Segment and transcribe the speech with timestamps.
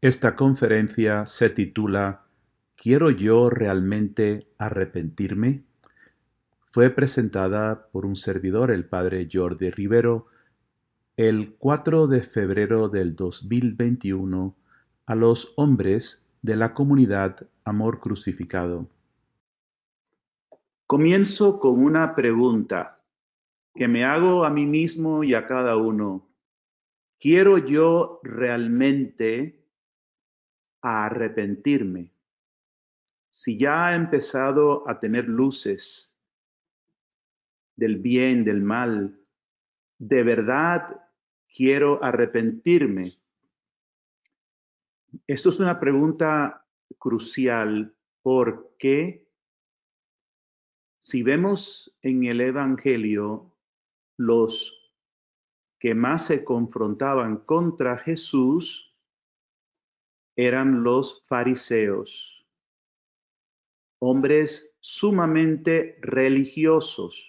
[0.00, 2.22] Esta conferencia se titula
[2.76, 5.64] ¿Quiero yo realmente arrepentirme?
[6.70, 10.28] Fue presentada por un servidor, el padre Jordi Rivero,
[11.16, 14.54] el 4 de febrero del 2021
[15.06, 18.88] a los hombres de la comunidad Amor Crucificado.
[20.86, 23.02] Comienzo con una pregunta
[23.74, 26.28] que me hago a mí mismo y a cada uno.
[27.18, 29.57] ¿Quiero yo realmente
[30.88, 32.10] a arrepentirme.
[33.28, 36.14] Si ya he empezado a tener luces
[37.76, 39.20] del bien, del mal,
[39.98, 40.98] de verdad
[41.54, 43.18] quiero arrepentirme.
[45.26, 46.66] Esto es una pregunta
[46.98, 49.28] crucial porque
[50.98, 53.54] si vemos en el Evangelio
[54.16, 54.74] los
[55.78, 58.87] que más se confrontaban contra Jesús,
[60.38, 62.46] eran los fariseos,
[63.98, 67.20] hombres sumamente religiosos,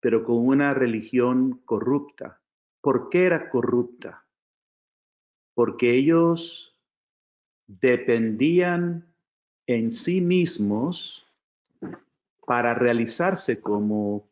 [0.00, 2.40] pero con una religión corrupta.
[2.80, 4.26] ¿Por qué era corrupta?
[5.52, 6.74] Porque ellos
[7.66, 9.14] dependían
[9.66, 11.26] en sí mismos
[12.46, 14.30] para realizarse como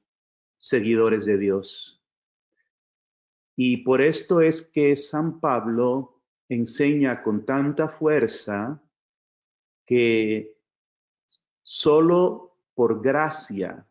[0.56, 2.02] seguidores de Dios.
[3.54, 6.13] Y por esto es que San Pablo
[6.48, 8.82] enseña con tanta fuerza
[9.86, 10.56] que
[11.62, 13.86] solo por gracia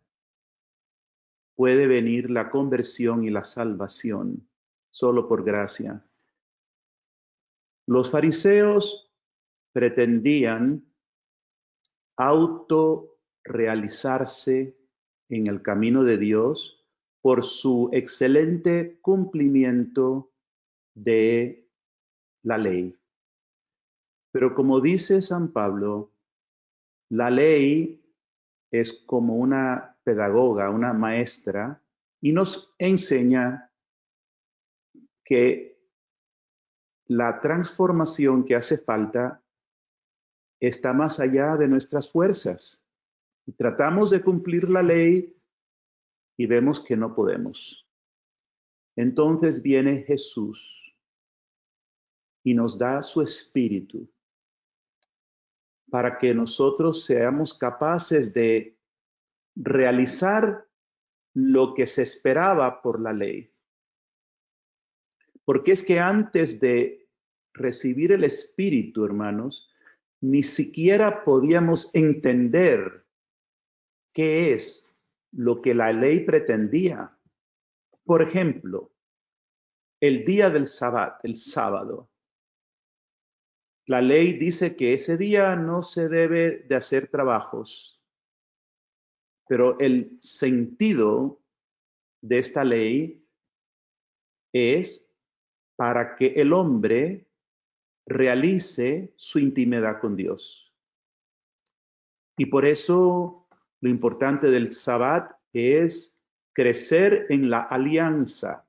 [1.56, 4.48] puede venir la conversión y la salvación,
[4.90, 6.06] solo por gracia.
[7.86, 9.12] Los fariseos
[9.72, 10.86] pretendían
[12.18, 14.76] autorrealizarse
[15.30, 16.86] en el camino de Dios
[17.22, 20.34] por su excelente cumplimiento
[20.94, 21.63] de
[22.44, 22.96] la ley.
[24.32, 26.12] Pero como dice San Pablo,
[27.10, 28.02] la ley
[28.72, 31.82] es como una pedagoga, una maestra,
[32.22, 33.72] y nos enseña
[35.24, 35.78] que
[37.06, 39.44] la transformación que hace falta
[40.60, 42.86] está más allá de nuestras fuerzas.
[43.46, 45.36] Y tratamos de cumplir la ley
[46.38, 47.86] y vemos que no podemos.
[48.96, 50.83] Entonces viene Jesús
[52.44, 54.10] y nos da su espíritu
[55.90, 58.78] para que nosotros seamos capaces de
[59.56, 60.68] realizar
[61.36, 63.52] lo que se esperaba por la ley.
[65.46, 67.08] Porque es que antes de
[67.54, 69.70] recibir el espíritu, hermanos,
[70.22, 73.06] ni siquiera podíamos entender
[74.14, 74.96] qué es
[75.32, 77.18] lo que la ley pretendía.
[78.06, 78.92] Por ejemplo,
[80.00, 82.10] el día del sábado, el sábado.
[83.86, 88.02] La ley dice que ese día no se debe de hacer trabajos,
[89.48, 91.42] pero el sentido
[92.22, 93.28] de esta ley
[94.54, 95.14] es
[95.76, 97.28] para que el hombre
[98.06, 100.74] realice su intimidad con Dios.
[102.38, 103.48] Y por eso
[103.82, 106.18] lo importante del sabbat es
[106.54, 108.66] crecer en la alianza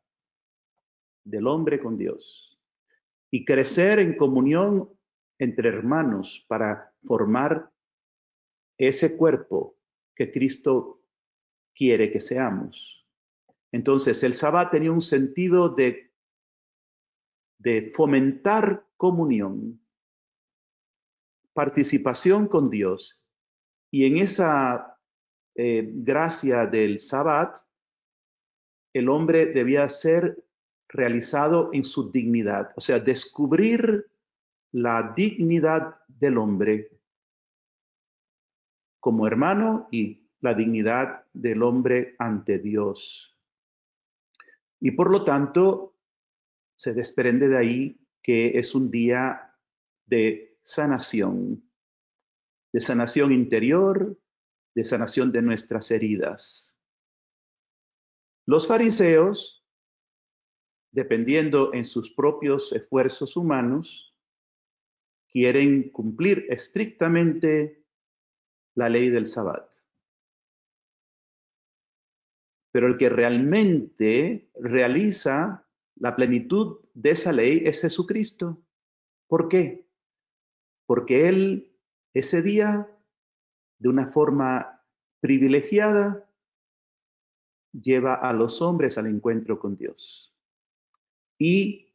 [1.25, 2.59] del hombre con Dios
[3.31, 4.91] y crecer en comunión
[5.39, 7.71] entre hermanos para formar
[8.79, 9.77] ese cuerpo
[10.15, 11.03] que Cristo
[11.75, 13.07] quiere que seamos.
[13.73, 16.13] Entonces, el sábado tenía un sentido de,
[17.59, 19.81] de fomentar comunión,
[21.53, 23.21] participación con Dios.
[23.91, 24.99] Y en esa
[25.57, 27.55] eh, gracia del sábado,
[28.93, 30.45] el hombre debía ser
[30.89, 34.07] realizado en su dignidad, o sea, descubrir
[34.75, 36.91] la dignidad del hombre
[38.99, 43.39] como hermano y la dignidad del hombre ante Dios.
[44.81, 45.97] Y por lo tanto,
[46.77, 49.55] se desprende de ahí que es un día
[50.07, 51.71] de sanación,
[52.73, 54.19] de sanación interior,
[54.75, 56.77] de sanación de nuestras heridas.
[58.45, 59.65] Los fariseos,
[60.91, 64.14] dependiendo en sus propios esfuerzos humanos,
[65.35, 67.85] quieren cumplir estrictamente
[68.77, 69.69] la ley del sabbat.
[72.71, 75.67] Pero el que realmente realiza
[75.97, 78.63] la plenitud de esa ley es Jesucristo.
[79.27, 79.89] ¿Por qué?
[80.87, 81.77] Porque Él
[82.13, 82.89] ese día,
[83.81, 84.85] de una forma
[85.19, 86.31] privilegiada,
[87.73, 90.33] lleva a los hombres al encuentro con Dios.
[91.39, 91.93] Y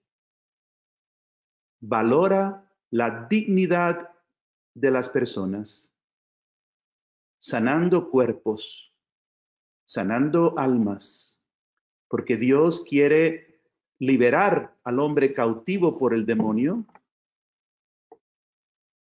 [1.80, 4.10] valora la dignidad
[4.74, 5.94] de las personas,
[7.38, 8.94] sanando cuerpos,
[9.86, 11.42] sanando almas,
[12.08, 13.62] porque Dios quiere
[14.00, 16.86] liberar al hombre cautivo por el demonio,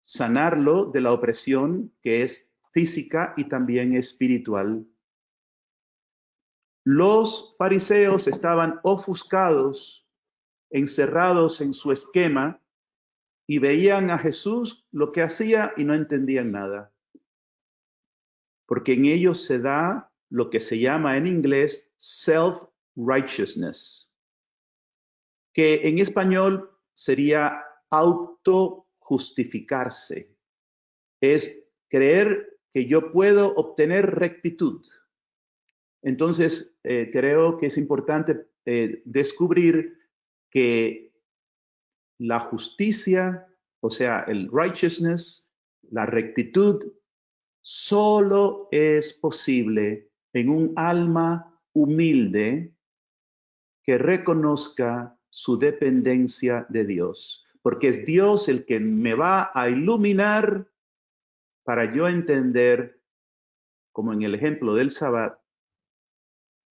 [0.02, 4.86] sanarlo de la opresión que es física y también espiritual.
[6.84, 10.08] Los fariseos estaban ofuscados,
[10.70, 12.62] encerrados en su esquema,
[13.48, 16.94] y veían a Jesús lo que hacía y no entendían nada.
[18.66, 24.12] Porque en ellos se da lo que se llama en inglés self-righteousness,
[25.54, 30.36] que en español sería auto-justificarse.
[31.22, 34.86] Es creer que yo puedo obtener rectitud.
[36.02, 39.98] Entonces, eh, creo que es importante eh, descubrir
[40.50, 41.07] que
[42.20, 43.48] la justicia,
[43.80, 45.50] o sea, el righteousness,
[45.92, 46.94] la rectitud,
[47.62, 52.74] solo es posible en un alma humilde
[53.84, 60.68] que reconozca su dependencia de Dios, porque es Dios el que me va a iluminar
[61.64, 63.02] para yo entender,
[63.92, 65.40] como en el ejemplo del Sabbat,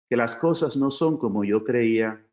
[0.10, 2.26] que las cosas no son como yo creía,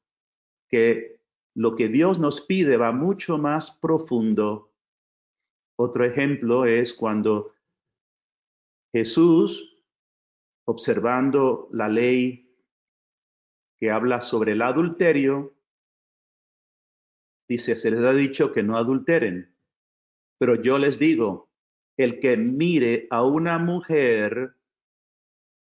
[0.68, 1.15] que
[1.56, 4.74] lo que Dios nos pide va mucho más profundo.
[5.78, 7.54] Otro ejemplo es cuando
[8.92, 9.82] Jesús,
[10.66, 12.54] observando la ley
[13.78, 15.54] que habla sobre el adulterio,
[17.48, 19.56] dice, se les ha dicho que no adulteren,
[20.38, 21.48] pero yo les digo,
[21.96, 24.54] el que mire a una mujer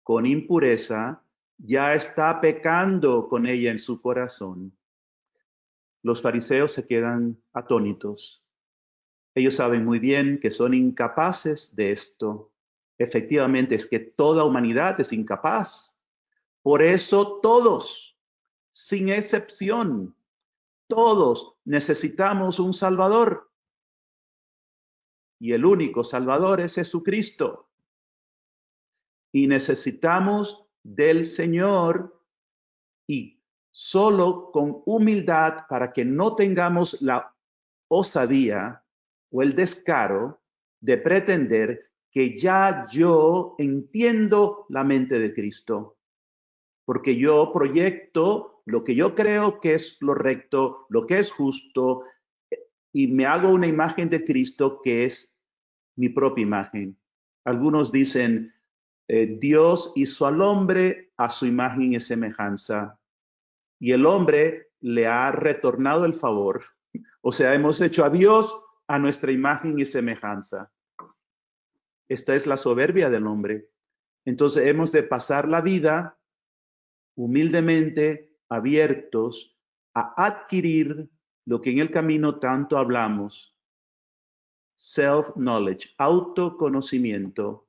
[0.03, 1.23] con impureza,
[1.57, 4.76] ya está pecando con ella en su corazón.
[6.07, 8.41] Los fariseos se quedan atónitos.
[9.35, 12.53] Ellos saben muy bien que son incapaces de esto.
[12.97, 15.99] Efectivamente, es que toda humanidad es incapaz.
[16.61, 18.17] Por eso todos,
[18.71, 20.15] sin excepción,
[20.87, 23.51] todos necesitamos un Salvador.
[25.41, 27.69] Y el único Salvador es Jesucristo.
[29.33, 32.23] Y necesitamos del Señor
[33.05, 33.36] y
[33.79, 37.31] solo con humildad para que no tengamos la
[37.91, 38.83] osadía
[39.29, 40.41] o el descaro
[40.81, 41.79] de pretender
[42.11, 45.99] que ya yo entiendo la mente de Cristo,
[46.85, 52.03] porque yo proyecto lo que yo creo que es lo recto, lo que es justo,
[52.91, 55.37] y me hago una imagen de Cristo que es
[55.95, 56.97] mi propia imagen.
[57.45, 58.55] Algunos dicen,
[59.07, 62.99] eh, Dios hizo al hombre a su imagen y semejanza
[63.79, 66.65] y el hombre le ha retornado el favor.
[67.21, 70.71] O sea, hemos hecho a Dios a nuestra imagen y semejanza.
[72.07, 73.69] Esta es la soberbia del hombre.
[74.25, 76.17] Entonces hemos de pasar la vida
[77.15, 79.57] humildemente abiertos
[79.93, 81.09] a adquirir
[81.45, 83.57] lo que en el camino tanto hablamos,
[84.75, 87.67] self-knowledge, autoconocimiento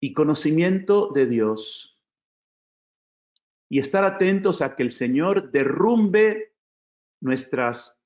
[0.00, 1.91] y conocimiento de Dios
[3.72, 6.52] y estar atentos a que el Señor derrumbe
[7.22, 7.98] nuestras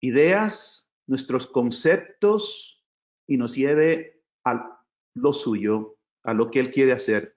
[0.00, 2.82] ideas, nuestros conceptos
[3.26, 7.36] y nos lleve a lo suyo, a lo que Él quiere hacer.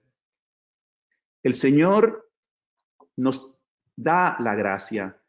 [1.42, 2.32] El Señor
[3.16, 3.54] nos
[3.94, 5.22] da la gracia.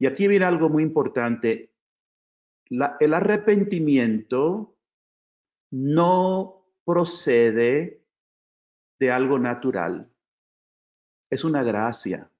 [0.00, 1.72] Y aquí viene algo muy importante.
[2.68, 4.76] el arrepentimiento
[5.70, 8.02] no procede
[8.98, 10.12] de algo natural
[11.30, 12.30] es una gracia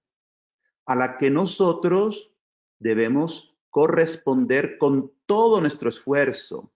[0.87, 2.33] a la que nosotros
[2.79, 6.73] debemos corresponder con todo nuestro esfuerzo.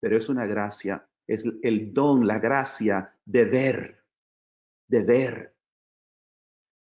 [0.00, 4.04] Pero es una gracia, es el don, la gracia de ver,
[4.88, 5.56] de ver.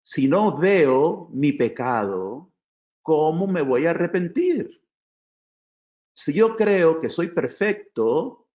[0.04, 2.52] Si no veo mi pecado,
[3.04, 4.84] ¿cómo me voy a arrepentir?
[6.14, 8.50] Si yo creo que soy perfecto,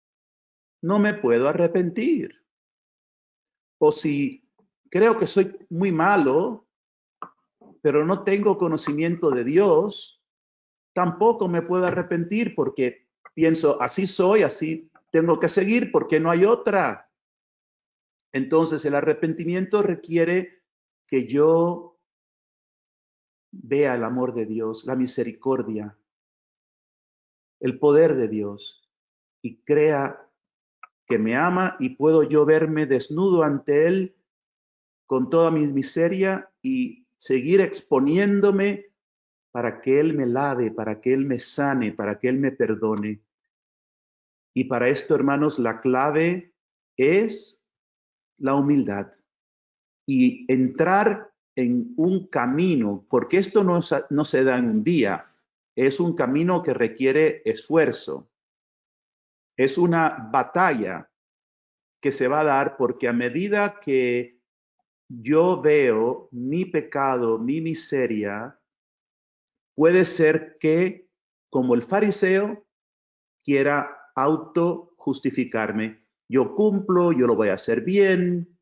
[0.83, 2.45] no me puedo arrepentir.
[3.79, 4.46] O si
[4.91, 6.67] creo que soy muy malo,
[7.83, 10.23] pero no tengo conocimiento de Dios,
[10.93, 16.45] tampoco me puedo arrepentir porque pienso, así soy, así tengo que seguir porque no hay
[16.45, 17.11] otra.
[18.33, 20.63] Entonces el arrepentimiento requiere
[21.07, 21.99] que yo
[23.53, 25.97] vea el amor de Dios, la misericordia,
[27.61, 28.91] el poder de Dios
[29.43, 30.29] y crea
[31.07, 34.16] que me ama y puedo yo verme desnudo ante Él
[35.07, 38.87] con toda mi miseria y seguir exponiéndome
[39.53, 43.23] para que Él me lave, para que Él me sane, para que Él me perdone.
[44.55, 46.53] Y para esto, hermanos, la clave
[46.97, 47.65] es
[48.39, 49.13] la humildad
[50.07, 55.33] y entrar en un camino, porque esto no, no se da en un día,
[55.75, 58.31] es un camino que requiere esfuerzo,
[59.57, 61.11] es una batalla
[62.01, 64.36] que se va a dar porque a medida que
[65.09, 68.59] yo veo mi pecado, mi miseria,
[69.75, 71.09] puede ser que,
[71.51, 72.67] como el fariseo,
[73.45, 76.05] quiera auto justificarme.
[76.29, 78.59] Yo cumplo, yo lo voy a hacer bien,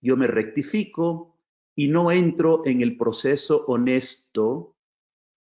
[0.00, 1.38] yo me rectifico
[1.74, 4.76] y no entro en el proceso honesto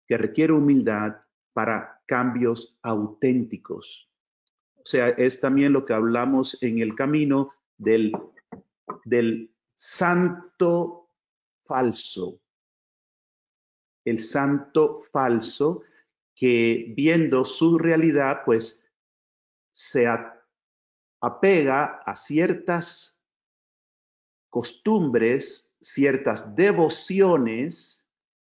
[0.07, 1.17] que requiere humildad
[1.53, 4.09] para cambios auténticos.
[4.75, 8.11] O sea, es también lo que hablamos en el camino del,
[9.03, 11.11] del santo
[11.65, 12.39] falso.
[14.05, 15.83] El santo falso
[16.33, 18.85] que viendo su realidad, pues
[19.71, 20.07] se
[21.21, 23.19] apega a ciertas
[24.49, 28.05] costumbres, ciertas devociones,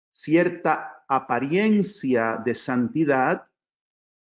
[0.09, 3.47] cierta apariencia de santidad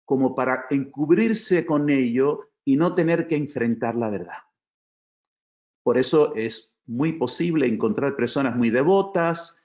[0.05, 4.37] como para encubrirse con ello y no tener que enfrentar la verdad.
[5.83, 9.61] Por eso es muy posible encontrar personas muy devotas,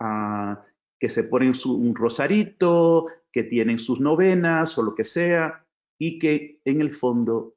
[0.00, 0.64] ah,
[0.98, 5.66] que se ponen un rosarito, que tienen sus novenas o lo que sea,
[5.98, 7.56] y que en el fondo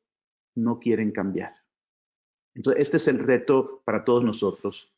[0.56, 1.56] no quieren cambiar.
[2.56, 4.94] Entonces, este es el reto para todos nosotros.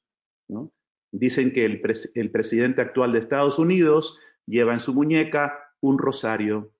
[1.11, 1.81] Dicen que el,
[2.15, 6.73] el presidente actual de Estados Unidos lleva en su muñeca un rosario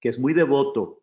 [0.00, 1.02] que es muy devoto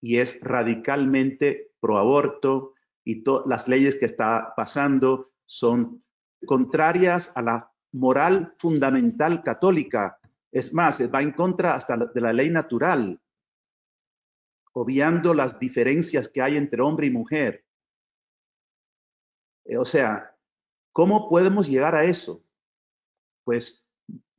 [0.00, 6.04] y es radicalmente pro aborto y las leyes que está pasando son
[6.46, 10.18] contrarias a la moral fundamental católica.
[10.50, 13.20] Es más, va en contra hasta de la ley natural,
[14.72, 17.64] obviando las diferencias que hay entre hombre y mujer.
[19.64, 20.36] Eh, o sea,
[20.92, 22.44] ¿cómo podemos llegar a eso?
[23.44, 23.88] Pues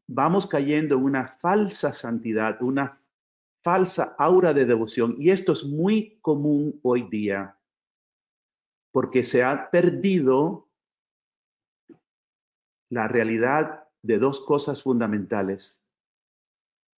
[0.07, 3.01] vamos cayendo en una falsa santidad, una
[3.63, 5.15] falsa aura de devoción.
[5.17, 7.57] Y esto es muy común hoy día,
[8.93, 10.69] porque se ha perdido
[12.91, 15.83] la realidad de dos cosas fundamentales,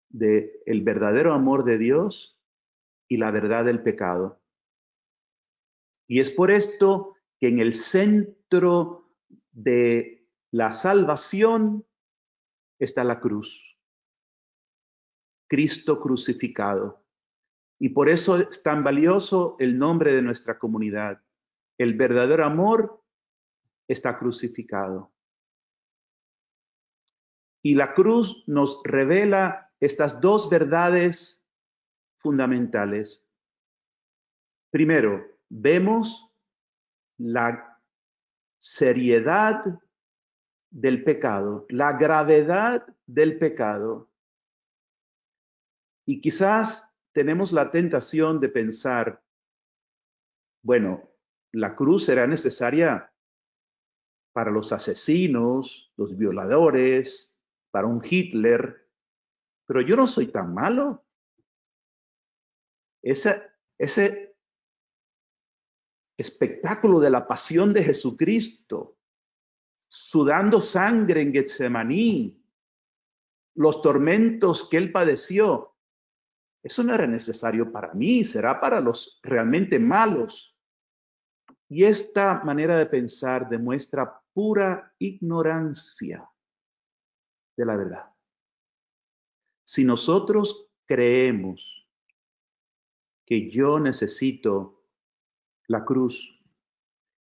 [0.10, 2.38] de el verdadero amor de Dios
[3.08, 4.42] y la verdad del pecado.
[6.06, 9.10] Y es por esto que en el centro
[9.54, 11.86] de la salvación
[12.78, 13.78] está la cruz.
[15.48, 17.06] Cristo crucificado.
[17.80, 21.25] Y por eso es tan valioso el nombre de nuestra comunidad.
[21.78, 23.04] El verdadero amor
[23.88, 25.12] está crucificado.
[27.62, 31.44] Y la cruz nos revela estas dos verdades
[32.18, 33.28] fundamentales.
[34.72, 36.32] Primero, vemos
[37.18, 37.82] la
[38.60, 39.64] seriedad
[40.70, 44.10] del pecado, la gravedad del pecado
[46.06, 49.24] y quizás tenemos la tentación de pensar,
[50.62, 51.10] bueno,
[51.56, 53.12] la cruz será necesaria
[54.34, 57.40] para los asesinos, los violadores,
[57.72, 58.90] para un Hitler,
[59.66, 61.06] pero yo no soy tan malo.
[63.02, 63.42] Ese,
[63.78, 64.36] ese
[66.18, 68.98] espectáculo de la pasión de Jesucristo,
[69.88, 72.44] sudando sangre en Getsemaní,
[73.56, 75.74] los tormentos que él padeció,
[76.62, 80.55] eso no era necesario para mí, será para los realmente malos.
[81.70, 86.30] Y esta manera de pensar demuestra pura ignorancia
[87.58, 88.12] de la verdad.
[89.66, 91.88] Si nosotros creemos
[93.26, 94.84] que yo necesito
[95.68, 96.32] la cruz,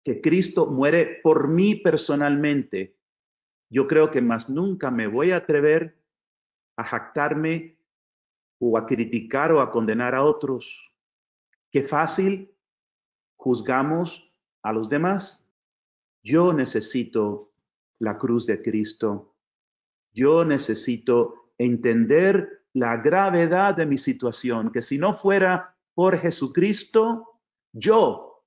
[0.03, 2.97] que Cristo muere por mí personalmente,
[3.69, 5.97] yo creo que más nunca me voy a atrever
[6.75, 7.77] a jactarme
[8.59, 10.93] o a criticar o a condenar a otros.
[11.71, 12.53] Qué fácil
[13.37, 14.32] juzgamos
[14.63, 15.47] a los demás.
[16.23, 17.53] Yo necesito
[17.99, 19.35] la cruz de Cristo.
[20.11, 27.39] Yo necesito entender la gravedad de mi situación, que si no fuera por Jesucristo,
[27.71, 28.43] yo,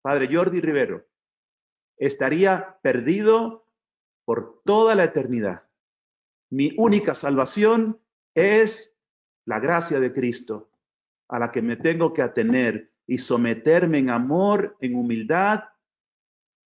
[0.00, 1.06] Padre Jordi Rivero,
[1.96, 3.66] estaría perdido
[4.24, 5.64] por toda la eternidad.
[6.50, 8.00] Mi única salvación
[8.34, 8.98] es
[9.44, 10.70] la gracia de Cristo,
[11.28, 15.64] a la que me tengo que atener y someterme en amor, en humildad,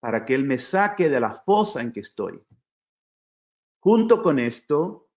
[0.02, 2.44] para que Él me saque de la fosa en que estoy.
[3.80, 5.08] Junto con esto,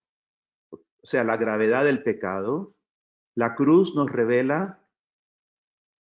[0.70, 2.76] o sea, la gravedad del pecado,
[3.34, 4.86] la cruz nos revela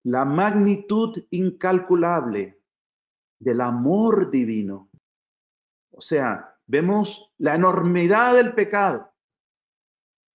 [0.03, 2.59] la magnitud incalculable
[3.39, 4.89] del amor divino.
[5.91, 9.13] O sea, vemos la enormidad del pecado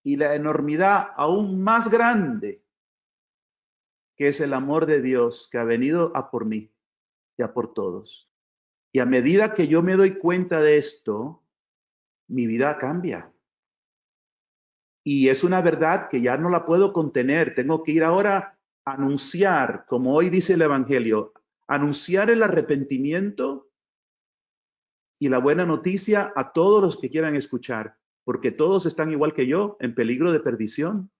[0.01, 2.63] y la enormidad aún más grande
[4.17, 6.71] que es el amor de Dios que ha venido a por mí
[7.37, 8.29] y a por todos.
[8.91, 11.43] Y a medida que yo me doy cuenta de esto,
[12.27, 13.31] mi vida cambia.
[15.03, 17.55] Y es una verdad que ya no la puedo contener.
[17.55, 21.33] Tengo que ir ahora a anunciar, como hoy dice el Evangelio,
[21.67, 23.69] anunciar el arrepentimiento
[25.19, 29.47] y la buena noticia a todos los que quieran escuchar, porque todos están igual que
[29.47, 31.11] yo, en peligro de perdición.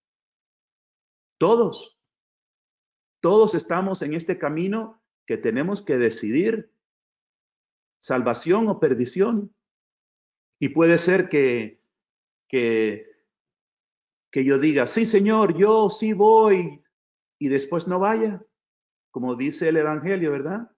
[1.37, 1.96] Todos.
[3.21, 6.71] Todos estamos en este camino que tenemos que decidir
[7.99, 9.53] salvación o perdición.
[10.59, 11.81] Y puede ser que,
[12.47, 13.11] que,
[14.31, 16.83] que yo diga, sí, Señor, yo sí voy,
[17.39, 18.43] y después no vaya,
[19.11, 20.71] como dice el Evangelio, ¿verdad?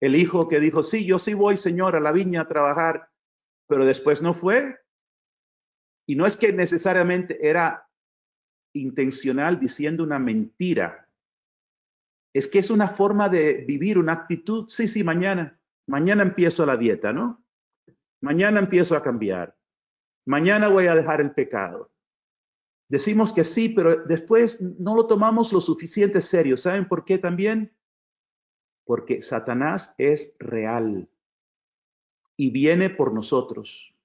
[0.00, 3.10] El hijo que dijo, sí, yo sí voy, Señor, a la viña a trabajar,
[3.66, 4.78] pero después no fue.
[6.06, 7.85] Y no es que necesariamente era
[8.80, 11.08] intencional diciendo una mentira.
[12.32, 14.68] Es que es una forma de vivir, una actitud.
[14.68, 15.58] Sí, sí, mañana.
[15.86, 17.44] Mañana empiezo la dieta, ¿no?
[18.20, 19.56] Mañana empiezo a cambiar.
[20.26, 21.92] Mañana voy a dejar el pecado.
[22.88, 26.56] Decimos que sí, pero después no lo tomamos lo suficiente serio.
[26.56, 27.74] ¿Saben por qué también?
[28.84, 31.08] Porque Satanás es real
[32.36, 33.96] y viene por nosotros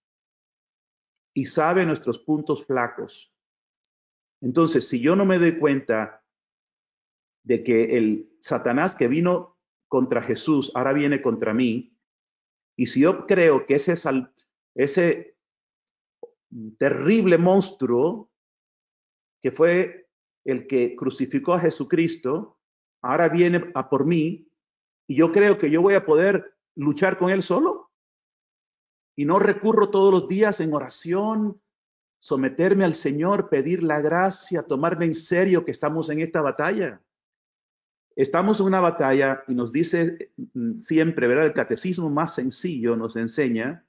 [1.33, 3.30] y sabe nuestros puntos flacos.
[4.41, 6.23] Entonces, si yo no me doy cuenta
[7.43, 9.57] de que el Satanás que vino
[9.87, 11.95] contra Jesús ahora viene contra mí,
[12.75, 13.93] y si yo creo que ese,
[14.75, 15.37] ese
[16.77, 18.31] terrible monstruo
[19.41, 20.09] que fue
[20.45, 22.59] el que crucificó a Jesucristo,
[23.01, 24.47] ahora viene a por mí,
[25.07, 27.91] y yo creo que yo voy a poder luchar con él solo,
[29.15, 31.61] y no recurro todos los días en oración,
[32.21, 37.01] someterme al Señor, pedir la gracia, tomarme en serio que estamos en esta batalla.
[38.15, 41.47] Estamos en una batalla y nos dice mm, siempre, ¿verdad?
[41.47, 43.83] El catecismo más sencillo nos enseña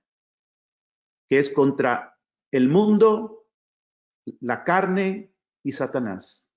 [1.29, 2.19] que es contra
[2.51, 3.47] el mundo,
[4.41, 6.49] la carne y Satanás.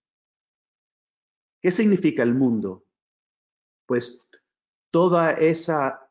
[1.62, 2.86] ¿Qué significa el mundo?
[3.86, 4.26] Pues
[4.92, 6.10] toda esa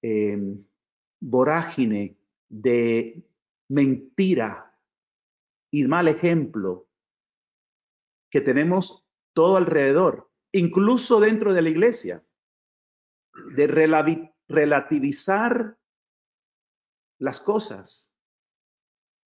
[0.00, 0.64] em,
[1.20, 2.16] vorágine
[2.48, 3.22] de
[3.68, 4.71] mentira
[5.72, 6.86] y mal ejemplo
[8.30, 9.04] que tenemos
[9.34, 12.24] todo alrededor, incluso dentro de la iglesia,
[13.56, 13.66] de
[14.48, 15.78] relativizar
[17.18, 18.14] las cosas.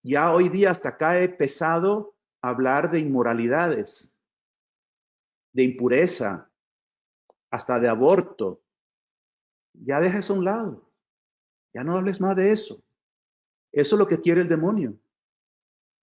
[0.02, 4.14] Ya hoy día hasta cae pesado hablar de inmoralidades,
[5.52, 6.52] de impureza,
[7.50, 8.62] hasta de aborto.
[9.72, 10.92] Ya dejes a un lado.
[11.74, 12.84] Ya no hables más de eso.
[13.72, 14.96] Eso es lo que quiere el demonio.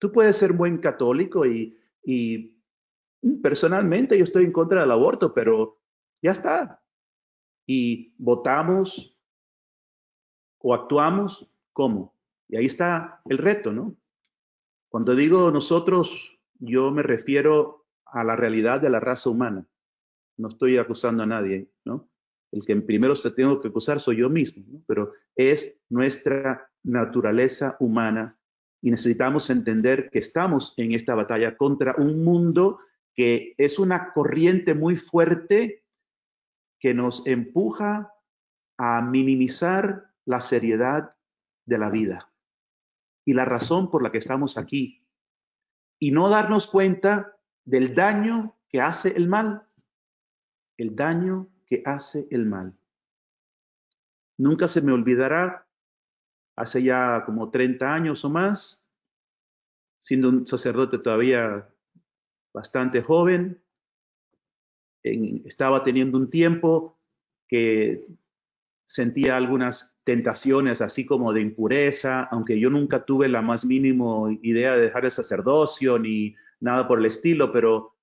[0.03, 2.59] Tú puedes ser buen católico y, y
[3.41, 5.79] personalmente yo estoy en contra del aborto, pero
[6.21, 6.83] ya está.
[7.65, 9.17] Y votamos
[10.59, 12.17] o actuamos como.
[12.49, 13.95] Y ahí está el reto, ¿no?
[14.89, 19.65] Cuando digo nosotros, yo me refiero a la realidad de la raza humana.
[20.35, 22.09] No estoy acusando a nadie, ¿no?
[22.51, 24.83] El que primero se tengo que acusar soy yo mismo, ¿no?
[24.85, 28.37] pero es nuestra naturaleza humana
[28.83, 32.79] y necesitamos entender que estamos en esta batalla contra un mundo
[33.15, 35.85] que es una corriente muy fuerte
[36.79, 38.13] que nos empuja
[38.77, 41.15] a minimizar la seriedad
[41.65, 42.29] de la vida
[43.23, 45.07] y la razón por la que estamos aquí
[45.97, 49.65] y no darnos cuenta del daño que hace el mal,
[50.75, 52.77] el daño que hace el mal.
[54.37, 55.65] Nunca se me olvidará,
[56.55, 58.87] hace ya como 30 años o más,
[59.99, 61.69] siendo un sacerdote todavía
[62.53, 63.61] bastante joven,
[65.03, 66.99] estaba teniendo un tiempo
[67.47, 68.05] que
[68.85, 74.75] sentía algunas tentaciones así como de impureza, aunque yo nunca tuve la más mínimo idea
[74.75, 77.95] de dejar el sacerdocio ni nada por el estilo, pero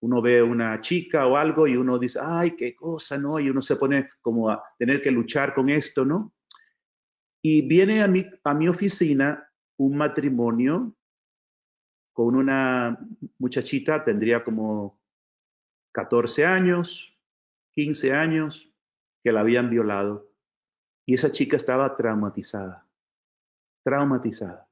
[0.00, 3.40] uno ve una chica o algo y uno dice, ay, qué cosa, ¿no?
[3.40, 6.35] Y uno se pone como a tener que luchar con esto, ¿no?
[7.48, 10.96] Y viene a mi, a mi oficina un matrimonio
[12.12, 12.98] con una
[13.38, 14.98] muchachita, tendría como
[15.92, 17.16] 14 años,
[17.70, 18.74] 15 años,
[19.22, 20.28] que la habían violado.
[21.06, 22.84] Y esa chica estaba traumatizada.
[23.84, 24.68] traumatizada.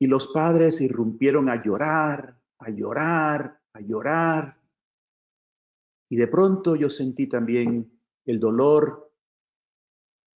[0.00, 4.60] Y los padres irrumpieron a llorar, a llorar, a llorar.
[6.10, 7.88] Y de pronto yo sentí también
[8.24, 9.11] el dolor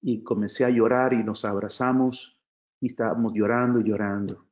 [0.09, 2.40] y comencé a llorar y nos abrazamos
[2.81, 4.47] y estábamos llorando y llorando.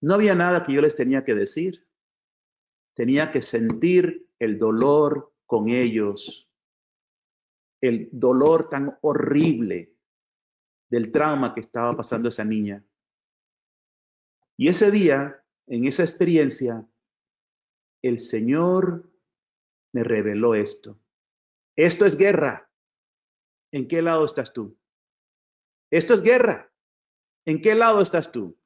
[0.00, 1.86] No había nada que yo les tenía que decir.
[2.94, 6.50] Tenía que sentir el dolor con ellos,
[7.82, 9.92] el dolor tan horrible
[10.88, 12.82] del trauma que estaba pasando esa niña.
[14.56, 16.88] Y ese día, en esa experiencia,
[18.00, 19.12] el Señor
[19.92, 20.98] me reveló esto.
[21.76, 22.67] Esto es guerra.
[23.72, 24.78] ¿En qué lado estás tú?
[25.90, 26.70] Esto es guerra.
[27.44, 28.58] ¿En qué lado estás tú?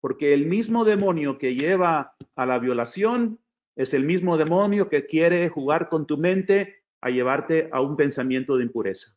[0.00, 3.40] Porque el mismo demonio que lleva a la violación
[3.76, 8.56] es el mismo demonio que quiere jugar con tu mente a llevarte a un pensamiento
[8.56, 9.16] de impureza.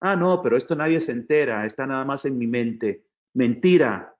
[0.00, 3.04] Ah, no, pero esto nadie se entera, está nada más en mi mente.
[3.34, 4.16] Mentira,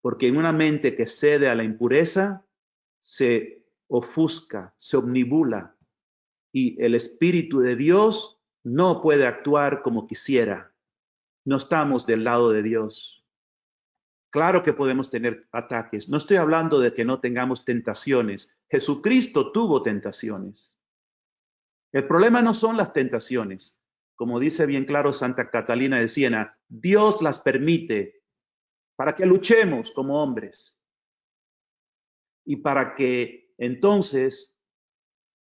[0.00, 2.44] porque en una mente que cede a la impureza
[3.00, 5.76] se ofusca, se omnibula
[6.52, 10.74] y el Espíritu de Dios no puede actuar como quisiera.
[11.44, 13.24] No estamos del lado de Dios.
[14.30, 16.08] Claro que podemos tener ataques.
[16.08, 18.56] No estoy hablando de que no tengamos tentaciones.
[18.70, 20.78] Jesucristo tuvo tentaciones.
[21.92, 23.78] El problema no son las tentaciones.
[24.14, 28.22] Como dice bien claro Santa Catalina de Siena, Dios las permite
[28.96, 30.78] para que luchemos como hombres
[32.44, 34.51] y para que entonces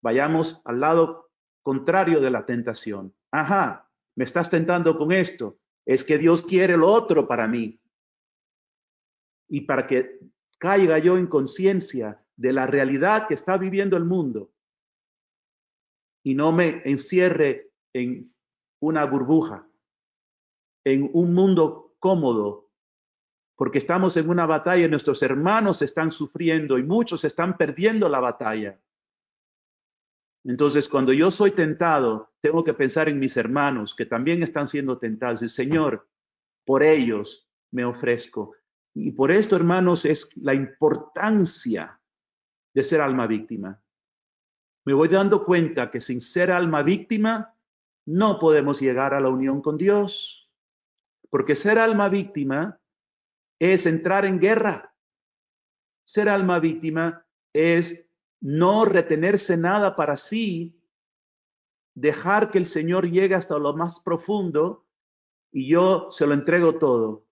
[0.02, 3.16] vayamos al lado contrario de la tentación.
[3.32, 5.60] Ajá, me estás tentando con esto.
[5.86, 7.80] Es que Dios quiere lo otro para mí
[9.50, 10.20] y para que
[10.58, 14.52] caiga yo en conciencia de la realidad que está viviendo el mundo
[16.24, 18.34] y no me encierre en
[18.80, 19.68] una burbuja,
[20.86, 22.70] en un mundo cómodo,
[23.56, 28.20] porque estamos en una batalla y nuestros hermanos están sufriendo y muchos están perdiendo la
[28.20, 28.80] batalla.
[30.44, 34.98] Entonces, cuando yo soy tentado, tengo que pensar en mis hermanos que también están siendo
[34.98, 35.42] tentados.
[35.44, 36.10] Y Señor,
[36.66, 38.56] por ellos me ofrezco.
[38.94, 42.00] Y por esto, hermanos, es la importancia
[42.74, 43.82] de ser alma víctima.
[44.86, 47.56] Me voy dando cuenta que sin ser alma víctima,
[48.06, 50.50] no podemos llegar a la unión con Dios.
[51.30, 52.80] Porque ser alma víctima
[53.60, 54.94] es entrar en guerra.
[56.04, 58.11] Ser alma víctima es
[58.42, 60.76] no retenerse nada para sí,
[61.94, 64.86] dejar que el Señor llegue hasta lo más profundo
[65.52, 67.26] y yo se lo entrego todo.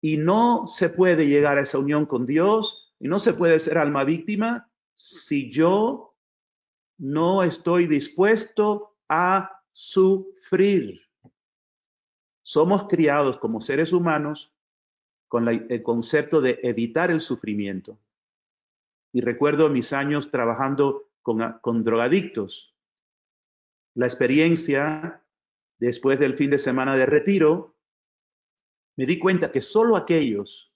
[0.00, 3.78] Y no se puede llegar a esa unión con Dios y no se puede ser
[3.78, 6.14] alma víctima si yo
[6.98, 11.00] no estoy dispuesto a sufrir.
[12.42, 14.52] Somos criados como seres humanos
[15.28, 17.98] con el concepto de evitar el sufrimiento.
[19.16, 22.76] Y recuerdo mis años trabajando con, con drogadictos.
[23.94, 25.24] La experiencia
[25.78, 27.78] después del fin de semana de retiro
[28.94, 30.70] me di cuenta que solo aquellos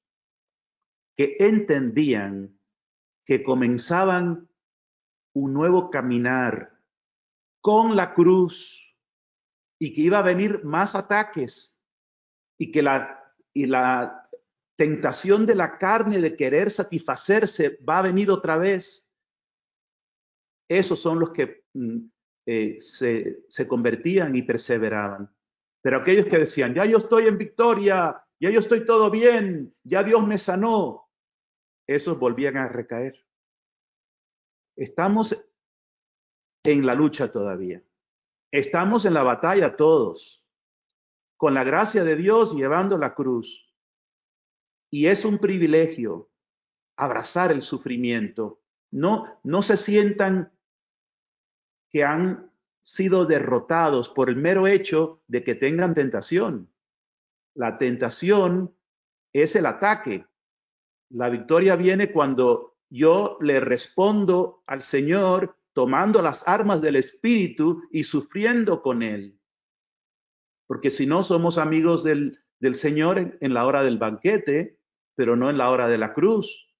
[1.18, 2.58] que entendían
[3.26, 4.48] que comenzaban
[5.34, 6.80] un nuevo caminar
[7.60, 8.96] con la cruz
[9.78, 11.78] y que iba a venir más ataques
[12.56, 13.22] y que la,
[13.52, 14.19] y la
[14.80, 19.14] tentación de la carne de querer satisfacerse va a venir otra vez.
[20.70, 21.98] Esos son los que mm,
[22.46, 25.30] eh, se, se convertían y perseveraban.
[25.82, 30.02] Pero aquellos que decían, ya yo estoy en victoria, ya yo estoy todo bien, ya
[30.02, 31.10] Dios me sanó,
[31.86, 33.22] esos volvían a recaer.
[34.76, 35.46] Estamos
[36.64, 37.84] en la lucha todavía.
[38.50, 40.42] Estamos en la batalla todos,
[41.36, 43.69] con la gracia de Dios llevando la cruz.
[44.90, 46.30] Y es un privilegio
[46.96, 48.60] abrazar el sufrimiento.
[48.90, 50.52] No, no se sientan
[51.90, 56.72] que han sido derrotados por el mero hecho de que tengan tentación.
[57.54, 58.74] La tentación
[59.32, 60.26] es el ataque.
[61.10, 68.04] La victoria viene cuando yo le respondo al Señor tomando las armas del Espíritu y
[68.04, 69.38] sufriendo con Él.
[70.66, 72.38] Porque si no somos amigos del,
[72.74, 74.79] Señor en la hora del banquete,
[75.20, 76.72] pero no en la hora de la cruz.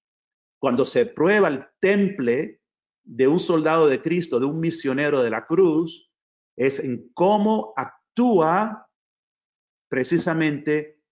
[0.59, 2.62] Cuando se prueba el temple,
[3.05, 6.11] de un soldado de Cristo, de un misionero de la cruz,
[6.57, 8.88] es en cómo actúa
[9.90, 11.03] precisamente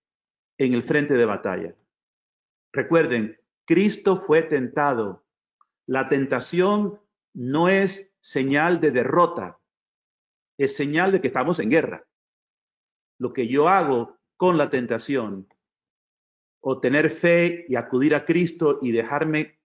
[0.57, 1.77] en el frente de batalla.
[2.73, 5.27] Recuerden, Cristo fue tentado.
[5.87, 6.99] La tentación
[7.35, 9.59] no es señal de derrota,
[10.57, 12.07] es señal de que estamos en guerra.
[13.19, 15.47] Lo que yo hago con la tentación
[16.61, 19.59] o tener fe y acudir a Cristo y dejarme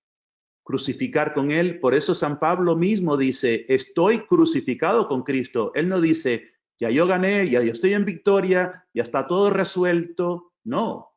[0.64, 1.80] crucificar con Él.
[1.80, 5.72] Por eso San Pablo mismo dice, estoy crucificado con Cristo.
[5.76, 10.54] Él no dice, ya yo gané, ya yo estoy en victoria, ya está todo resuelto.
[10.64, 11.12] No.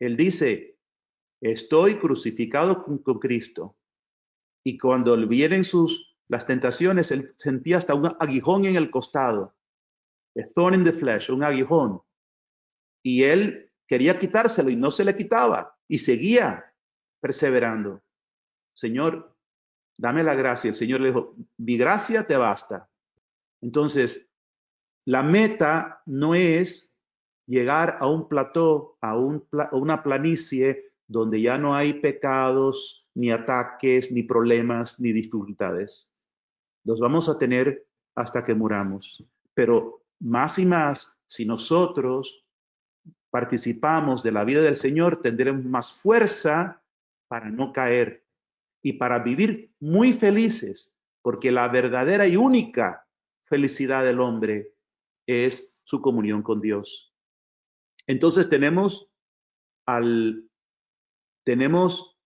[0.00, 0.78] Él dice,
[1.40, 3.76] estoy crucificado con, Cristo.
[4.64, 9.54] Y cuando vienen sus las tentaciones, él sentía hasta un aguijón en el costado.
[10.36, 12.00] A thorn in the flesh, un aguijón.
[13.02, 16.72] Y él quería quitárselo y no se le quitaba y seguía
[17.20, 18.02] perseverando.
[18.72, 19.36] Señor,
[19.96, 20.68] dame la gracia.
[20.68, 22.88] El Señor le dijo, mi gracia te basta.
[23.60, 24.30] Entonces,
[25.04, 26.94] la meta no es
[27.46, 33.30] llegar a un plató, a, un, a una planicie donde ya no hay pecados, ni
[33.30, 36.10] ataques, ni problemas, ni dificultades.
[36.84, 39.24] Los vamos a tener hasta que muramos.
[39.54, 42.43] Pero más y más, si nosotros
[43.34, 46.80] participamos de la vida del Señor, tendremos más fuerza
[47.26, 48.24] para no caer
[48.80, 53.08] y para vivir muy felices, porque la verdadera y única
[53.42, 54.76] felicidad del hombre
[55.26, 57.12] es su comunión con Dios.
[58.06, 59.10] Entonces tenemos
[59.84, 60.48] al
[61.42, 62.16] tenemos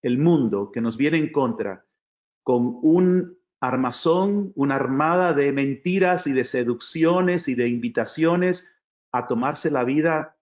[0.00, 1.84] el mundo que nos viene en contra
[2.42, 8.71] con un armazón, una armada de mentiras y de seducciones y de invitaciones
[9.12, 10.36] a tomarse la vida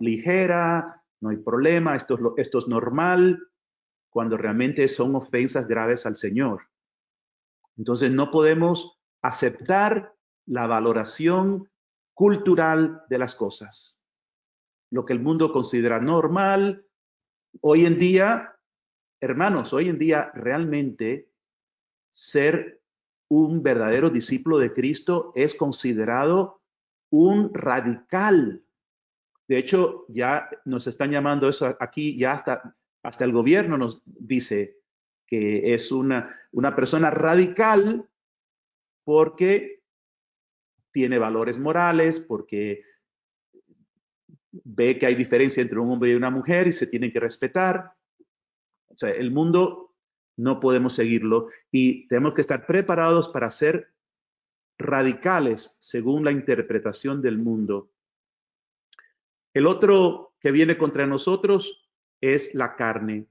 [0.00, 3.40] ligera, no hay problema, esto es, esto es normal,
[4.08, 6.68] cuando realmente son ofensas graves al Señor.
[7.76, 10.14] Entonces no podemos aceptar
[10.46, 11.70] la valoración
[12.14, 13.98] cultural de las cosas.
[14.90, 16.86] Lo que el mundo considera normal,
[17.60, 18.56] hoy en día,
[19.20, 21.32] hermanos, hoy en día realmente
[22.12, 22.80] ser
[23.28, 26.62] un verdadero discípulo de Cristo es considerado
[27.14, 28.64] un radical.
[29.46, 34.78] De hecho, ya nos están llamando eso aquí, ya hasta, hasta el gobierno nos dice
[35.24, 38.08] que es una, una persona radical
[39.04, 39.82] porque
[40.90, 42.82] tiene valores morales, porque
[44.50, 47.92] ve que hay diferencia entre un hombre y una mujer y se tienen que respetar.
[48.88, 49.94] O sea, el mundo
[50.36, 53.93] no podemos seguirlo y tenemos que estar preparados para ser
[54.78, 57.90] radicales según la interpretación del mundo.
[59.54, 61.88] El otro que viene contra nosotros
[62.20, 63.26] es la carne.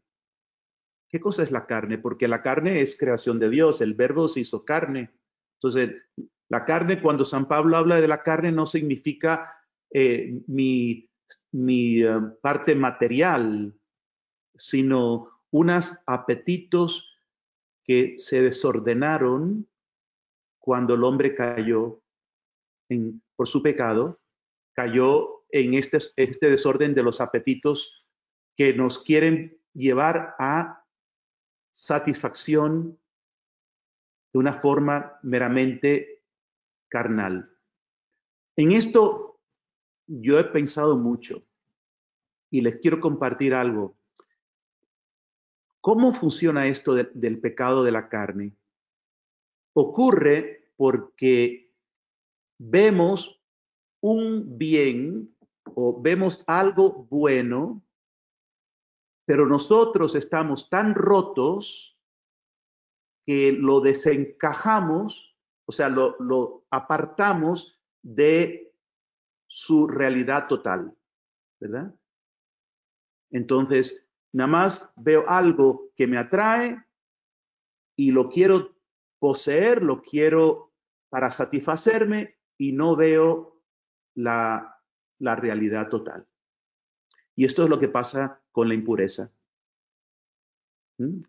[1.09, 1.97] ¿Qué cosa es la carne?
[1.97, 5.11] Porque la carne es creación de Dios, el verbo se hizo carne.
[5.57, 5.91] Entonces,
[6.49, 9.53] la carne, cuando San Pablo habla de la carne, no significa
[9.91, 11.09] eh, mi,
[11.51, 13.73] mi eh, parte material,
[14.55, 17.09] sino unos apetitos
[17.83, 19.67] que se desordenaron
[20.63, 22.01] cuando el hombre cayó
[22.87, 24.21] en, por su pecado,
[24.71, 28.07] cayó en este, este desorden de los apetitos
[28.55, 30.85] que nos quieren llevar a
[31.69, 32.97] satisfacción
[34.31, 36.23] de una forma meramente
[36.87, 37.53] carnal.
[38.55, 39.41] En esto
[40.07, 41.43] yo he pensado mucho
[42.49, 43.97] y les quiero compartir algo.
[45.81, 48.55] ¿Cómo funciona esto del pecado de la carne?
[49.73, 51.71] Ocurre porque
[52.59, 53.41] vemos
[54.01, 55.35] un bien
[55.75, 57.83] o vemos algo bueno,
[59.25, 61.97] pero nosotros estamos tan rotos
[63.25, 68.73] que lo desencajamos, o sea, lo, lo apartamos de
[69.47, 70.93] su realidad total,
[71.59, 71.95] ¿verdad?
[73.31, 76.83] Entonces, Nada más veo algo que me atrae
[77.95, 78.72] y lo quiero
[79.23, 80.73] poseer, lo quiero
[81.07, 83.63] para satisfacerme y no veo
[84.15, 84.83] la,
[85.17, 86.27] la realidad total.
[87.33, 89.33] Y esto es lo que pasa con la impureza,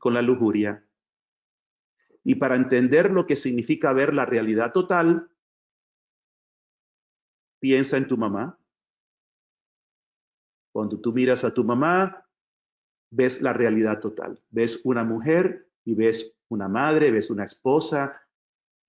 [0.01, 0.85] con la lujuria.
[2.25, 5.31] Y para entender lo que significa ver la realidad total,
[7.61, 8.59] piensa en tu mamá.
[10.73, 12.27] Cuando tú miras a tu mamá,
[13.11, 14.43] ves la realidad total.
[14.51, 18.23] Ves una mujer y ves una madre, ves una esposa,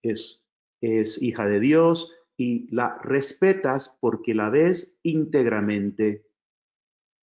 [0.01, 0.43] es,
[0.81, 6.27] es hija de Dios y la respetas porque la ves íntegramente.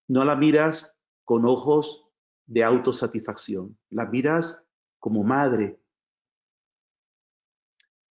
[0.09, 2.07] No la miras con ojos
[2.47, 5.81] de autosatisfacción, la miras como madre.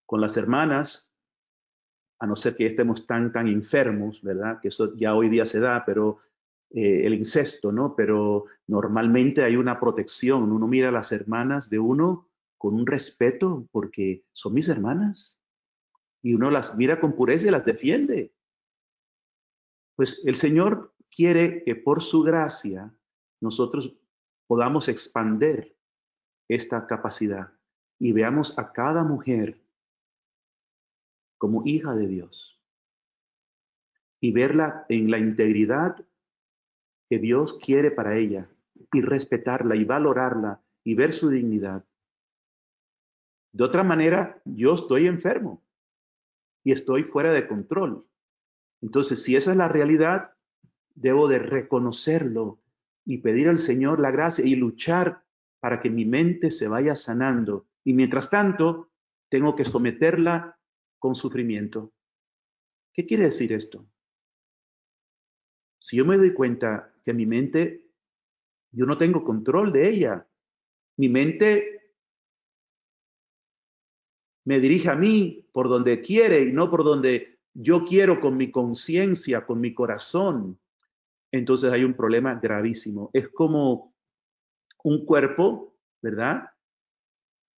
[0.04, 1.12] Con las hermanas,
[2.18, 4.60] a no ser que estemos tan, tan enfermos, ¿verdad?
[4.60, 6.18] Que eso ya hoy día se da, pero
[6.70, 7.94] eh, el incesto, ¿no?
[7.94, 10.52] Pero normalmente hay una protección.
[10.52, 15.38] Uno mira a las hermanas de uno con un respeto porque son mis hermanas
[16.22, 18.34] y uno las mira con pureza y las defiende.
[19.94, 22.92] Pues el Señor quiere que por su gracia
[23.40, 23.96] nosotros
[24.46, 25.76] podamos expander
[26.48, 27.52] esta capacidad
[27.98, 29.62] y veamos a cada mujer
[31.38, 32.60] como hija de Dios
[34.20, 36.04] y verla en la integridad
[37.08, 38.48] que Dios quiere para ella
[38.92, 41.84] y respetarla y valorarla y ver su dignidad.
[43.52, 45.62] De otra manera, yo estoy enfermo
[46.62, 48.06] y estoy fuera de control.
[48.82, 50.32] Entonces, si esa es la realidad,
[50.94, 52.60] debo de reconocerlo
[53.04, 55.24] y pedir al Señor la gracia y luchar
[55.60, 57.66] para que mi mente se vaya sanando.
[57.84, 58.90] Y mientras tanto,
[59.28, 60.58] tengo que someterla
[60.98, 61.92] con sufrimiento.
[62.92, 63.86] ¿Qué quiere decir esto?
[65.78, 67.86] Si yo me doy cuenta que mi mente,
[68.72, 70.26] yo no tengo control de ella,
[70.96, 71.92] mi mente
[74.44, 78.50] me dirige a mí por donde quiere y no por donde yo quiero con mi
[78.50, 80.58] conciencia, con mi corazón,
[81.30, 83.10] entonces hay un problema gravísimo.
[83.12, 83.94] Es como
[84.82, 86.50] un cuerpo, ¿verdad?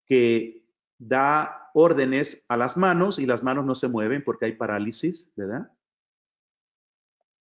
[0.06, 0.66] Que
[0.98, 5.72] da órdenes a las manos y las manos no se mueven porque hay parálisis, ¿verdad?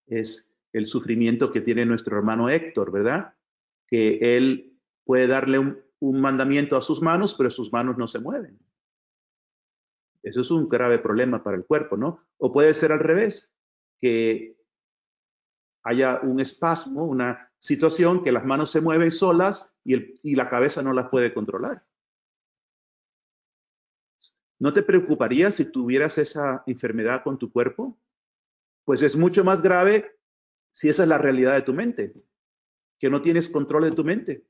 [0.07, 3.35] Es el sufrimiento que tiene nuestro hermano Héctor, ¿verdad?
[3.89, 8.59] Que él puede darle un, mandamiento a sus manos, pero sus manos no se mueven.
[10.23, 12.21] Eso es un grave problema para el cuerpo, ¿no?
[12.37, 13.55] O puede ser al revés,
[14.01, 14.57] que
[15.83, 20.83] haya un espasmo, una situación que las manos se mueven solas y, y la cabeza
[20.83, 21.85] no las puede controlar.
[24.59, 27.99] ¿No te preocuparía si tuvieras esa enfermedad con tu cuerpo?
[28.85, 30.15] Pues es mucho más grave
[30.77, 32.12] si esa es la realidad de tu mente,
[33.01, 34.47] que no tienes control de tu mente.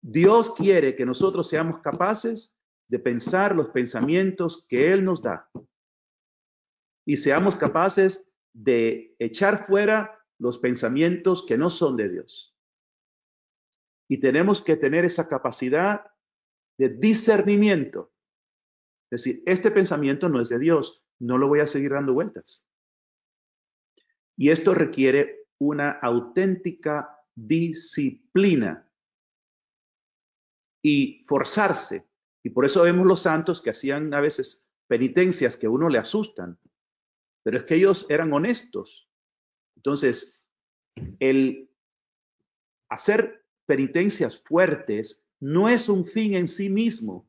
[0.00, 5.50] Dios quiere que nosotros seamos capaces de pensar los pensamientos que Él nos da
[7.04, 12.56] y seamos capaces de echar fuera los pensamientos que no son de Dios.
[14.08, 16.06] Y tenemos que tener esa capacidad
[16.78, 18.14] de discernimiento.
[19.10, 22.66] Es decir, este pensamiento no es de Dios, no lo voy a seguir dando vueltas.
[24.36, 28.88] Y esto requiere una auténtica disciplina
[30.82, 32.06] y forzarse.
[32.44, 35.98] Y por eso vemos los santos que hacían a veces penitencias que a uno le
[35.98, 36.58] asustan,
[37.42, 39.08] pero es que ellos eran honestos.
[39.76, 40.44] Entonces,
[41.18, 41.70] el
[42.88, 47.28] hacer penitencias fuertes no es un fin en sí mismo.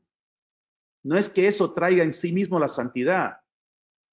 [1.02, 3.40] No es que eso traiga en sí mismo la santidad,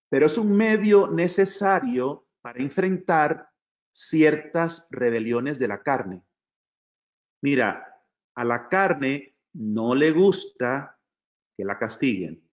[0.09, 3.49] pero es un medio necesario para enfrentar
[3.89, 6.21] ciertas rebeliones de la carne.
[7.41, 8.03] Mira,
[8.35, 10.95] a la carne no le gusta
[11.57, 12.47] que la castiguen.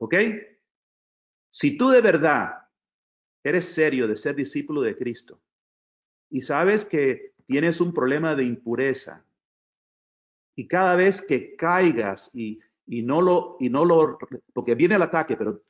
[0.00, 0.14] ¿Ok?
[1.48, 2.66] Si tú de verdad
[3.44, 5.40] eres serio de ser discípulo de Cristo
[6.28, 9.24] y sabes que tienes un problema de impureza
[10.56, 14.18] y cada vez que caigas y, no lo, y no lo,
[14.52, 15.62] porque viene el ataque, pero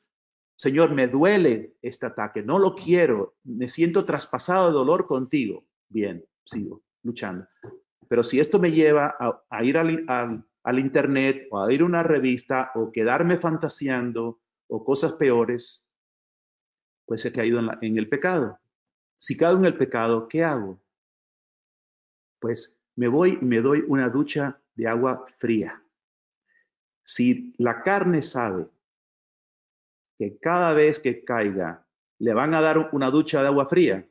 [0.59, 5.65] Señor, me duele este ataque, no lo quiero, me siento traspasado de dolor contigo.
[5.87, 7.47] Bien, sigo luchando.
[8.09, 9.15] Pero si esto me lleva
[9.49, 15.13] a, ir al, internet o a ir a una revista o quedarme fantaseando o cosas
[15.13, 15.87] peores,
[17.05, 18.59] pues he caído en, el pecado.
[19.15, 20.81] Si caigo en el pecado, ¿qué hago?
[22.39, 25.81] Pues me voy y me doy una ducha de agua fría.
[27.01, 28.67] Si la carne sabe
[30.19, 31.87] que cada vez que caiga
[32.19, 34.05] le van a dar una ducha de agua fría,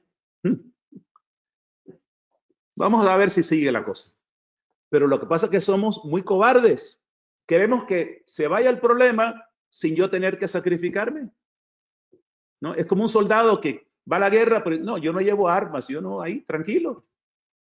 [2.74, 4.10] vamos a ver si sigue la cosa.
[4.88, 7.04] Pero lo que pasa es que somos muy cobardes.
[7.46, 11.30] Queremos que se vaya el problema sin yo tener que sacrificarme.
[12.60, 12.74] ¿No?
[12.74, 15.88] Es como un soldado que va a la guerra, pero no, yo no llevo armas,
[15.88, 17.04] yo no, ahí, tranquilo.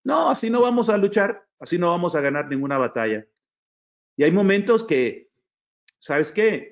[0.05, 3.27] No, así no vamos a luchar, así no vamos a ganar ninguna batalla.
[4.17, 5.31] Y hay momentos que,
[5.99, 6.72] ¿sabes qué?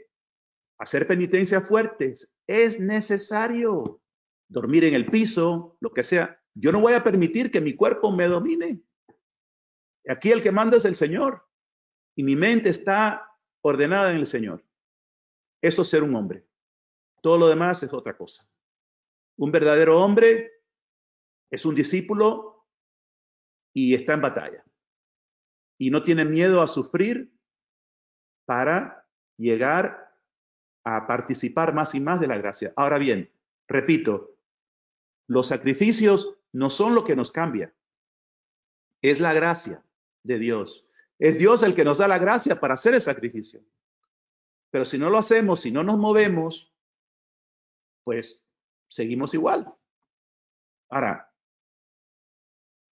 [0.80, 4.00] Hacer penitencia fuertes es necesario.
[4.48, 6.42] Dormir en el piso, lo que sea.
[6.54, 8.82] Yo no voy a permitir que mi cuerpo me domine.
[10.08, 11.46] Aquí el que manda es el Señor.
[12.16, 14.64] Y mi mente está ordenada en el Señor.
[15.60, 16.46] Eso es ser un hombre.
[17.20, 18.48] Todo lo demás es otra cosa.
[19.36, 20.50] Un verdadero hombre
[21.50, 22.66] es un discípulo
[23.74, 24.64] y está en batalla.
[25.78, 27.30] Y no tiene miedo a sufrir
[28.46, 29.06] para
[29.36, 30.09] llegar
[30.84, 32.72] a participar más y más de la gracia.
[32.76, 33.30] Ahora bien,
[33.68, 34.36] repito,
[35.26, 37.72] los sacrificios no son lo que nos cambia.
[39.02, 39.84] Es la gracia
[40.22, 40.86] de Dios.
[41.18, 43.62] Es Dios el que nos da la gracia para hacer el sacrificio.
[44.70, 46.72] Pero si no lo hacemos, si no nos movemos,
[48.04, 48.46] pues
[48.88, 49.72] seguimos igual.
[50.88, 51.32] Ahora,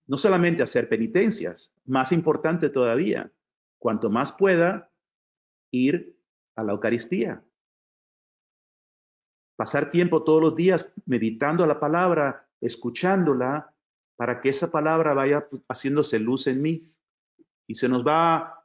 [0.08, 3.32] no solamente hacer penitencias, más importante todavía,
[3.80, 4.92] cuanto más pueda,
[5.72, 6.18] ir
[6.56, 7.44] a la Eucaristía.
[9.62, 13.72] Pasar tiempo todos los días meditando la palabra, escuchándola,
[14.16, 16.92] para que esa palabra vaya haciéndose luz en mí.
[17.68, 18.64] Y se nos va a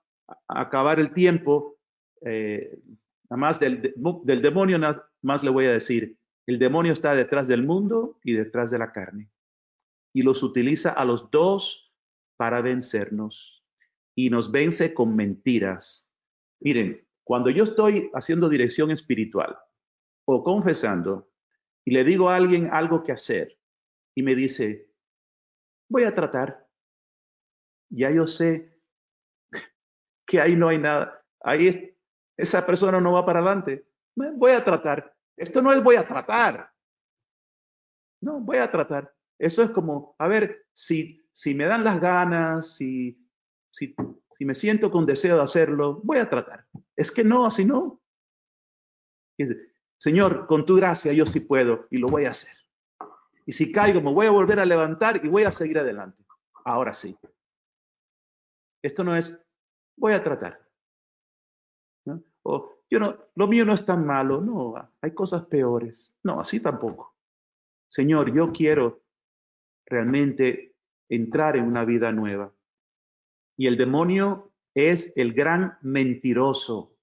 [0.49, 1.77] acabar el tiempo.
[2.23, 2.81] Eh,
[3.29, 3.93] nada más del,
[4.25, 6.17] del demonio, nada más le voy a decir,
[6.47, 9.29] el demonio está detrás del mundo y detrás de la carne.
[10.15, 11.93] Y los utiliza a los dos
[12.39, 13.63] para vencernos.
[14.15, 16.09] Y nos vence con mentiras.
[16.59, 19.59] Miren, cuando yo estoy haciendo dirección espiritual
[20.27, 21.31] o confesando
[21.85, 23.59] y le digo a alguien algo que hacer
[24.15, 24.91] y me dice,
[25.89, 26.69] voy a tratar,
[27.89, 28.81] ya yo sé
[30.27, 31.25] que ahí no hay nada.
[31.41, 31.97] Ahí
[32.37, 33.89] esa persona no va para adelante.
[34.15, 35.15] Voy a tratar.
[35.37, 36.73] Esto no es voy a tratar.
[38.21, 39.15] No, voy a tratar.
[39.39, 43.23] Eso es como, a ver, si, si me dan las ganas, si,
[43.71, 43.95] si,
[44.35, 46.67] si me siento con deseo de hacerlo, voy a tratar.
[46.97, 48.01] Es que no, así no.
[49.99, 52.57] Señor, con tu gracia yo sí puedo y lo voy a hacer.
[53.47, 56.25] Y si caigo, me voy a volver a levantar y voy a seguir adelante.
[56.65, 57.17] Ahora sí.
[58.83, 59.41] Esto no es,
[59.97, 60.61] voy a tratar.
[62.43, 66.15] O yo no, lo mío no es tan malo, no, hay cosas peores.
[66.23, 67.17] No, así tampoco.
[67.89, 69.03] Señor, yo quiero
[69.87, 70.77] realmente
[71.09, 72.53] entrar en una vida nueva.
[73.57, 76.96] Y el demonio es el gran mentiroso.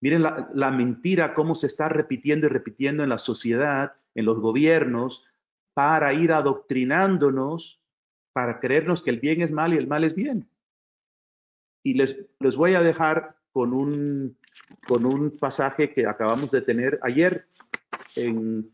[0.00, 5.24] Miren la, mentira, cómo se está repitiendo y repitiendo en la sociedad, en los gobiernos,
[5.74, 7.80] para ir adoctrinándonos,
[8.32, 10.48] para creernos que el bien es mal y el mal es bien.
[11.82, 14.36] Y les, les voy a dejar con un,
[14.86, 17.46] con un pasaje que acabamos de tener ayer
[18.16, 18.70] en,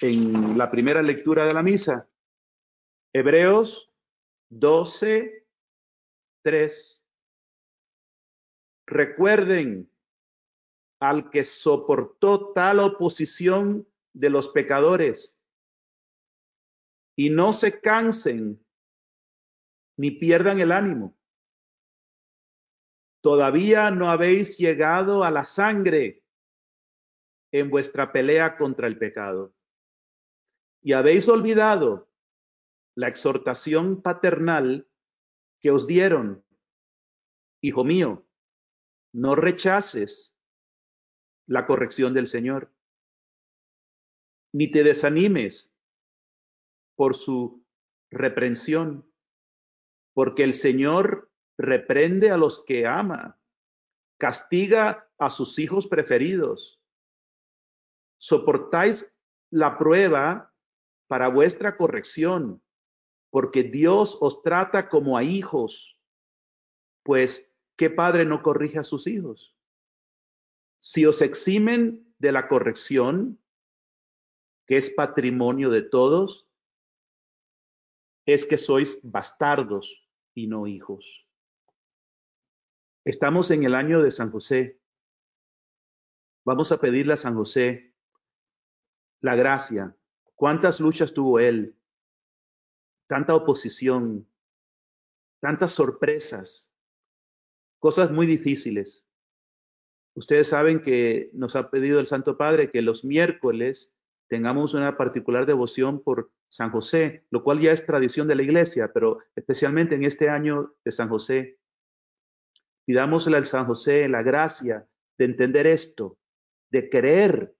[0.00, 2.08] en la primera lectura de la misa.
[3.12, 3.92] Hebreos
[4.50, 5.46] 12,
[6.42, 7.02] 3.
[8.86, 9.88] Recuerden
[11.00, 15.40] al que soportó tal oposición de los pecadores
[17.16, 18.64] y no se cansen
[19.96, 21.16] ni pierdan el ánimo.
[23.22, 26.22] Todavía no habéis llegado a la sangre
[27.52, 29.54] en vuestra pelea contra el pecado.
[30.82, 32.10] Y habéis olvidado
[32.96, 34.88] la exhortación paternal
[35.60, 36.44] que os dieron.
[37.62, 38.26] Hijo mío,
[39.12, 40.33] no rechaces
[41.46, 42.72] la corrección del Señor,
[44.52, 45.74] ni te desanimes
[46.96, 47.64] por su
[48.10, 49.10] reprensión,
[50.14, 53.38] porque el Señor reprende a los que ama,
[54.18, 56.80] castiga a sus hijos preferidos.
[58.18, 59.12] Soportáis
[59.50, 60.52] la prueba
[61.08, 62.62] para vuestra corrección,
[63.30, 65.98] porque Dios os trata como a hijos,
[67.02, 69.53] pues ¿qué padre no corrige a sus hijos?
[70.86, 73.42] Si os eximen de la corrección,
[74.66, 76.46] que es patrimonio de todos,
[78.26, 81.26] es que sois bastardos y no hijos.
[83.02, 84.78] Estamos en el año de San José.
[86.44, 87.94] Vamos a pedirle a San José
[89.22, 89.96] la gracia.
[90.34, 91.78] ¿Cuántas luchas tuvo él?
[93.08, 94.30] Tanta oposición,
[95.40, 96.70] tantas sorpresas,
[97.78, 99.03] cosas muy difíciles.
[100.14, 103.94] Ustedes saben que nos ha pedido el Santo Padre que los miércoles
[104.28, 108.92] tengamos una particular devoción por San José, lo cual ya es tradición de la iglesia,
[108.92, 111.58] pero especialmente en este año de San José,
[112.84, 114.86] Pidámosle al San José la gracia
[115.16, 116.18] de entender esto,
[116.70, 117.56] de querer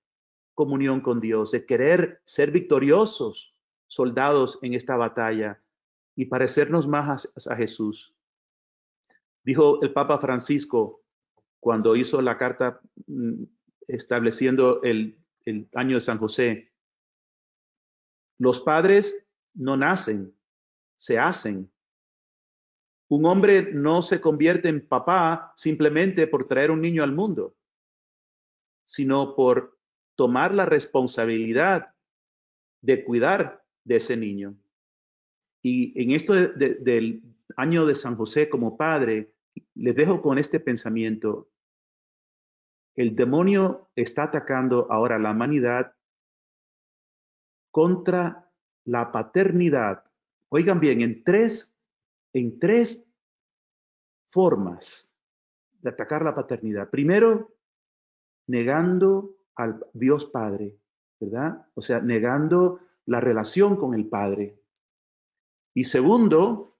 [0.54, 3.54] comunión con Dios, de querer ser victoriosos
[3.86, 5.62] soldados en esta batalla
[6.14, 8.14] y parecernos más a, Jesús.
[9.42, 11.03] Dijo el Papa Francisco
[11.64, 13.44] cuando hizo la carta mm,
[13.88, 16.70] estableciendo el, el año de San José,
[18.38, 20.36] los padres no nacen,
[20.94, 21.72] se hacen.
[23.08, 27.56] Un hombre no se convierte en papá simplemente por traer un niño al mundo,
[28.84, 29.78] sino por
[30.16, 31.94] tomar la responsabilidad
[32.82, 34.54] de cuidar de ese niño.
[35.62, 37.22] Y en esto del
[37.56, 39.34] año de San José como padre,
[39.74, 41.50] les dejo con este pensamiento.
[42.94, 45.94] El demonio está atacando ahora la humanidad
[47.70, 48.50] contra
[48.84, 50.04] la paternidad.
[50.48, 51.74] Oigan bien, en tres
[52.34, 53.08] en tres
[54.30, 55.14] formas
[55.80, 56.90] de atacar la paternidad.
[56.90, 57.56] Primero,
[58.48, 60.76] negando al Dios Padre,
[61.20, 61.66] ¿verdad?
[61.74, 64.60] O sea, negando la relación con el Padre.
[65.74, 66.76] Y segundo,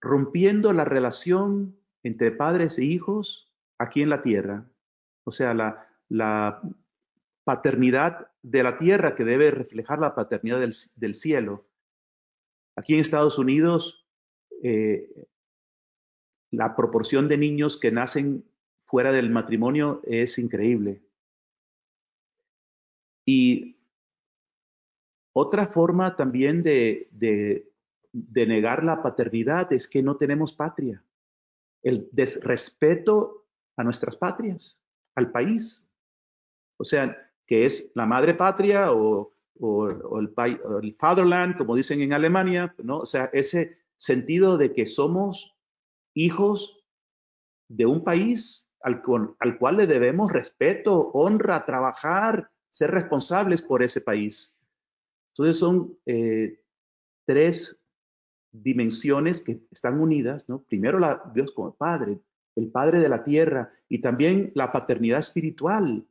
[0.00, 3.47] rompiendo la relación entre padres e hijos
[3.78, 4.68] aquí en la tierra.
[5.24, 6.60] O sea, la, la
[7.44, 11.66] paternidad de la tierra que debe reflejar la paternidad del, del cielo.
[12.76, 14.06] Aquí en Estados Unidos,
[14.62, 15.26] eh,
[16.50, 18.44] la proporción de niños que nacen
[18.84, 21.02] fuera del matrimonio es increíble.
[23.26, 23.76] Y
[25.34, 27.70] otra forma también de, de,
[28.12, 31.04] de, negar la paternidad es que no tenemos patria.
[31.82, 33.47] El desrespeto
[33.78, 34.82] a nuestras patrias,
[35.14, 35.88] al país.
[36.76, 37.16] O sea,
[37.46, 42.98] que es la madre patria o, el, o, fatherland, como dicen en Alemania, ¿no?
[42.98, 45.56] O sea, ese sentido de que somos
[46.14, 46.84] hijos
[47.68, 49.02] de un país al,
[49.40, 54.58] al cual le debemos respeto, honra, trabajar, ser responsables por ese país.
[55.32, 56.60] Entonces son eh,
[57.26, 57.76] tres
[58.50, 60.62] dimensiones que están unidas, ¿no?
[60.62, 62.20] Primero la, Dios como Padre,
[62.58, 66.06] el Padre de la tierra y también la paternidad espiritual.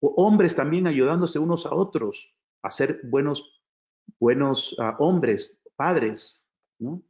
[0.00, 3.62] O hombres también ayudándose unos a otros a ser buenos,
[4.18, 6.44] buenos uh, hombres, padres,
[6.78, 7.02] ¿no?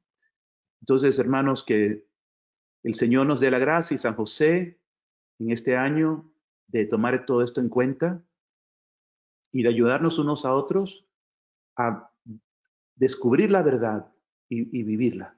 [0.80, 2.06] Entonces, hermanos, que
[2.82, 4.78] el Señor nos dé la gracia y San José
[5.38, 6.30] en este año
[6.66, 8.22] de tomar todo esto en cuenta
[9.50, 11.06] y de ayudarnos unos a otros
[11.76, 12.10] a
[12.94, 14.12] descubrir la verdad
[14.48, 15.37] y vivirla.